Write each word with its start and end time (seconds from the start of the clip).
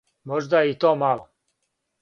Можда 0.31 0.61
је 0.65 0.71
и 0.73 0.79
то 0.85 0.95
мало! 1.03 1.29